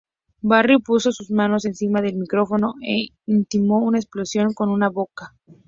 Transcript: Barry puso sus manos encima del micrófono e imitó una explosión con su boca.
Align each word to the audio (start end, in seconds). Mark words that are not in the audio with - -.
Barry 0.41 0.79
puso 0.79 1.11
sus 1.11 1.29
manos 1.29 1.63
encima 1.65 2.01
del 2.01 2.15
micrófono 2.15 2.73
e 2.83 3.09
imitó 3.27 3.59
una 3.75 3.99
explosión 3.99 4.51
con 4.55 4.69
su 4.69 4.91
boca. 4.91 5.35